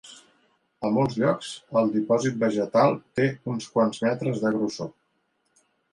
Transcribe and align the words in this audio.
A 0.87 0.89
molts 0.93 1.17
llocs, 1.23 1.51
el 1.81 1.93
dipòsit 1.97 2.39
vegetal 2.45 2.97
té 3.21 3.27
uns 3.53 3.69
quants 3.77 4.01
metres 4.07 4.45
de 4.47 4.53
grossor. 4.57 4.91